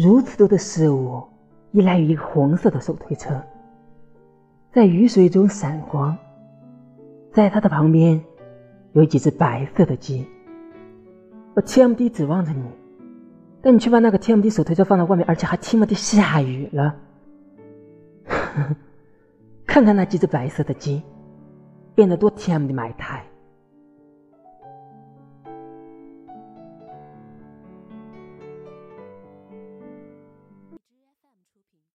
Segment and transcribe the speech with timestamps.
[0.00, 1.24] 如此多的事物
[1.72, 3.42] 依赖于一个红色的手推车，
[4.70, 6.16] 在雨水中闪光。
[7.32, 8.22] 在它的旁边
[8.92, 10.24] 有几只白色的鸡。
[11.54, 12.62] 我 TMD 指望着你，
[13.60, 16.94] 但你却把那个 TMD 手推车放在外面，而且还 TMD 下雨了。
[19.66, 21.02] 看看那几只白色的鸡，
[21.96, 23.24] 变得多 TMD 埋汰。